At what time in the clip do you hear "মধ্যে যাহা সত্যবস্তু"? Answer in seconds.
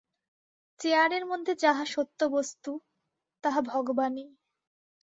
1.25-2.71